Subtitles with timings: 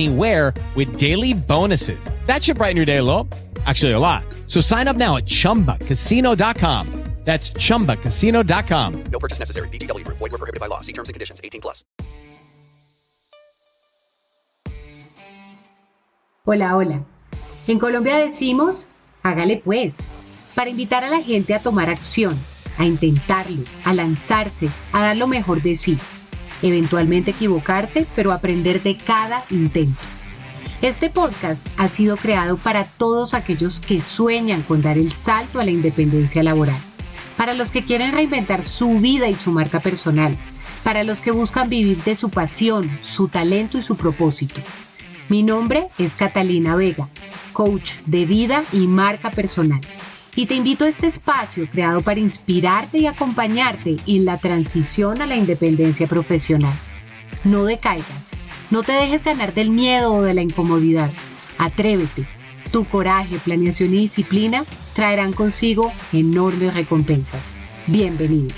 [0.00, 2.00] anywhere with daily bonuses.
[2.26, 3.28] That should brighten your day a little.
[3.66, 4.24] Actually, a lot.
[4.46, 6.86] So sign up now at chumbacasino.com.
[7.24, 9.04] That's chumbacasino.com.
[9.12, 9.68] No purchase necessary.
[9.68, 10.18] VGW Group.
[10.18, 10.80] Void were prohibited by law.
[10.80, 11.40] See terms and conditions.
[11.44, 11.84] 18 plus.
[16.46, 17.04] Hola, hola.
[17.66, 18.88] En Colombia decimos,
[19.22, 20.08] hágale pues,
[20.54, 22.36] para invitar a la gente a tomar acción,
[22.78, 25.98] a intentarlo, a lanzarse, a dar lo mejor de sí,
[26.62, 30.00] eventualmente equivocarse, pero aprender de cada intento.
[30.82, 35.64] Este podcast ha sido creado para todos aquellos que sueñan con dar el salto a
[35.64, 36.78] la independencia laboral,
[37.36, 40.36] para los que quieren reinventar su vida y su marca personal,
[40.82, 44.60] para los que buscan vivir de su pasión, su talento y su propósito.
[45.28, 47.08] Mi nombre es Catalina Vega,
[47.52, 49.80] coach de vida y marca personal.
[50.36, 55.26] Y te invito a este espacio creado para inspirarte y acompañarte en la transición a
[55.26, 56.72] la independencia profesional.
[57.42, 58.36] No decaigas,
[58.70, 61.10] no te dejes ganar del miedo o de la incomodidad.
[61.58, 62.26] Atrévete.
[62.70, 64.64] Tu coraje, planeación y disciplina
[64.94, 67.52] traerán consigo enormes recompensas.
[67.88, 68.54] Bienvenido.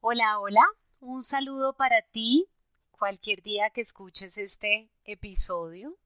[0.00, 0.62] Hola, hola.
[1.00, 2.46] Un saludo para ti
[2.98, 5.96] cualquier día que escuches este episodio.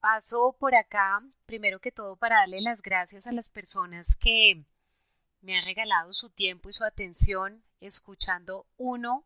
[0.00, 4.64] Paso por acá, primero que todo, para darle las gracias a las personas que
[5.42, 9.24] me han regalado su tiempo y su atención escuchando uno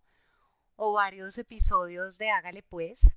[0.77, 3.11] o varios episodios de Hágale pues.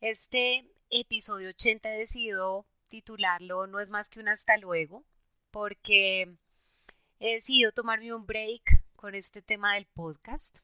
[0.00, 5.04] Este episodio 80 he decidido titularlo No es más que un hasta luego,
[5.50, 6.36] porque
[7.18, 10.58] he decidido tomarme un break con este tema del podcast.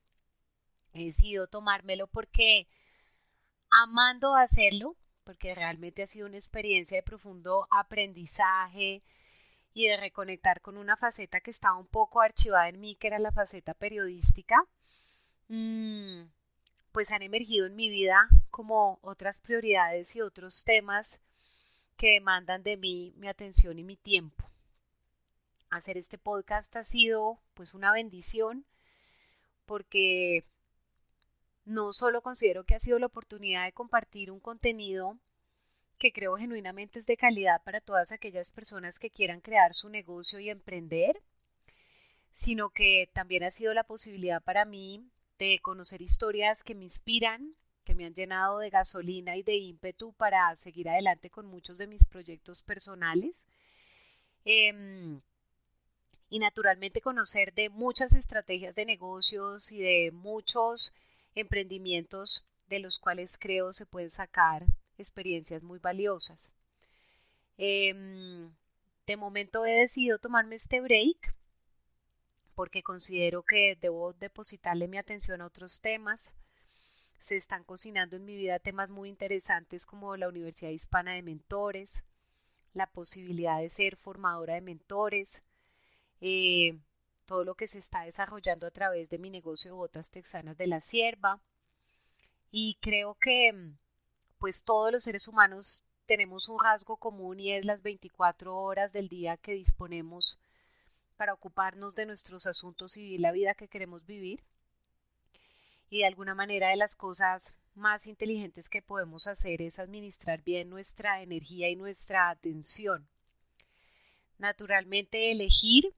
[0.96, 2.66] He decidido tomármelo porque
[3.70, 9.02] amando hacerlo, porque realmente ha sido una experiencia de profundo aprendizaje
[9.74, 13.18] y de reconectar con una faceta que estaba un poco archivada en mí, que era
[13.18, 14.56] la faceta periodística,
[15.48, 16.22] mm,
[16.92, 21.20] pues han emergido en mi vida como otras prioridades y otros temas
[21.96, 24.48] que demandan de mí mi atención y mi tiempo.
[25.68, 28.64] Hacer este podcast ha sido pues una bendición
[29.66, 30.44] porque
[31.66, 35.18] no solo considero que ha sido la oportunidad de compartir un contenido
[35.98, 40.38] que creo genuinamente es de calidad para todas aquellas personas que quieran crear su negocio
[40.38, 41.20] y emprender,
[42.34, 47.56] sino que también ha sido la posibilidad para mí de conocer historias que me inspiran,
[47.84, 51.86] que me han llenado de gasolina y de ímpetu para seguir adelante con muchos de
[51.86, 53.46] mis proyectos personales.
[54.44, 55.18] Eh,
[56.28, 60.92] y naturalmente conocer de muchas estrategias de negocios y de muchos
[61.36, 64.66] emprendimientos de los cuales creo se pueden sacar
[64.98, 66.50] experiencias muy valiosas.
[67.58, 68.50] Em,
[69.06, 71.34] de momento he decidido tomarme este break
[72.56, 76.32] porque considero que debo depositarle mi atención a otros temas.
[77.18, 82.02] Se están cocinando en mi vida temas muy interesantes como la Universidad Hispana de Mentores,
[82.72, 85.42] la posibilidad de ser formadora de mentores,
[86.20, 86.78] eh,
[87.26, 90.66] todo lo que se está desarrollando a través de mi negocio de botas texanas de
[90.66, 91.40] la sierva.
[92.50, 93.76] Y creo que mm,
[94.38, 99.08] pues todos los seres humanos tenemos un rasgo común y es las 24 horas del
[99.08, 100.38] día que disponemos
[101.16, 104.44] para ocuparnos de nuestros asuntos y vivir la vida que queremos vivir.
[105.90, 110.70] Y de alguna manera de las cosas más inteligentes que podemos hacer es administrar bien
[110.70, 113.08] nuestra energía y nuestra atención.
[114.38, 115.94] Naturalmente elegir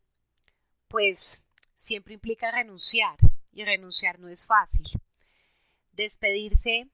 [0.89, 1.43] pues
[1.77, 3.17] siempre implica renunciar
[3.53, 4.87] y renunciar no es fácil.
[5.93, 6.89] Despedirse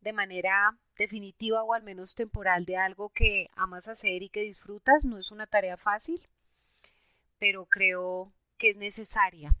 [0.00, 5.04] de manera definitiva o al menos temporal de algo que amas hacer y que disfrutas
[5.04, 6.20] no es una tarea fácil,
[7.38, 9.54] pero creo que es necesaria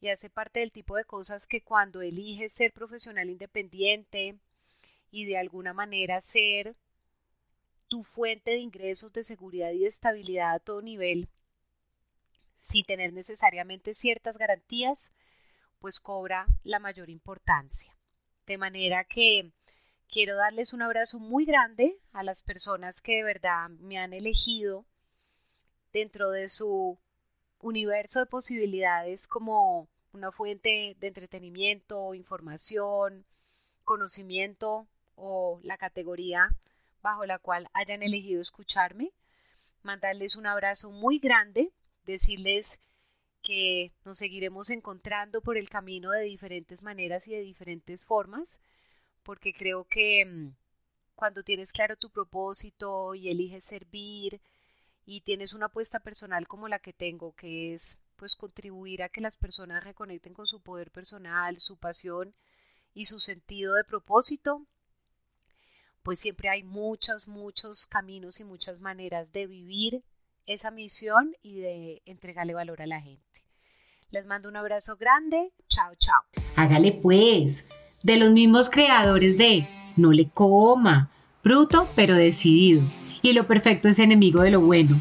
[0.00, 4.38] y hace parte del tipo de cosas que cuando eliges ser profesional independiente
[5.10, 6.76] y de alguna manera ser
[7.88, 11.28] tu fuente de ingresos, de seguridad y de estabilidad a todo nivel,
[12.66, 15.12] sin tener necesariamente ciertas garantías,
[15.78, 17.96] pues cobra la mayor importancia.
[18.46, 19.52] De manera que
[20.08, 24.84] quiero darles un abrazo muy grande a las personas que de verdad me han elegido
[25.92, 26.98] dentro de su
[27.60, 33.26] universo de posibilidades como una fuente de entretenimiento, información,
[33.84, 36.48] conocimiento o la categoría
[37.00, 39.12] bajo la cual hayan elegido escucharme.
[39.82, 41.70] Mandarles un abrazo muy grande,
[42.06, 42.80] decirles
[43.42, 48.58] que nos seguiremos encontrando por el camino de diferentes maneras y de diferentes formas,
[49.22, 50.54] porque creo que mm,
[51.14, 54.40] cuando tienes claro tu propósito y eliges servir
[55.04, 59.20] y tienes una apuesta personal como la que tengo, que es pues contribuir a que
[59.20, 62.34] las personas reconecten con su poder personal, su pasión
[62.94, 64.66] y su sentido de propósito,
[66.02, 70.02] pues siempre hay muchos, muchos caminos y muchas maneras de vivir
[70.46, 73.22] esa misión y de entregarle valor a la gente.
[74.10, 75.52] Les mando un abrazo grande.
[75.68, 76.22] Chao, chao.
[76.54, 77.68] Hágale pues,
[78.02, 81.10] de los mismos creadores de No le coma,
[81.42, 82.82] bruto pero decidido.
[83.22, 85.00] Y lo perfecto es enemigo de lo bueno.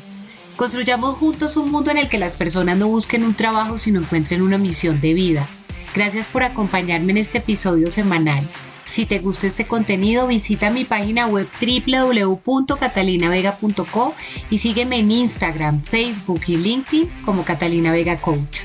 [0.55, 4.41] Construyamos juntos un mundo en el que las personas no busquen un trabajo sino encuentren
[4.41, 5.47] una misión de vida.
[5.93, 8.47] Gracias por acompañarme en este episodio semanal.
[8.85, 14.13] Si te gusta este contenido, visita mi página web www.catalinavega.co
[14.51, 18.59] y sígueme en Instagram, Facebook y LinkedIn como Catalina Vega Coach.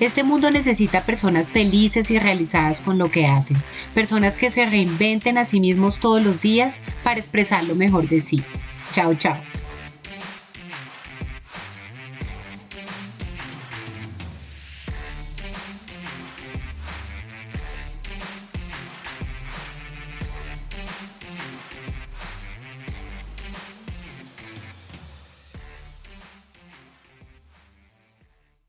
[0.00, 3.62] Este mundo necesita personas felices y realizadas con lo que hacen,
[3.94, 8.20] personas que se reinventen a sí mismos todos los días para expresar lo mejor de
[8.20, 8.42] sí.
[8.92, 9.36] Chao, chao.